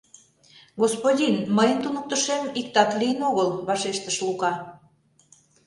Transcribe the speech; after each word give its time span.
—Господин, 0.81 1.35
мыйын 1.57 1.79
туныктышем 1.83 2.43
иктат 2.59 2.89
лийын 2.99 3.19
огыл,— 3.29 3.49
вашештыш 3.67 4.17
Лука. 4.25 4.53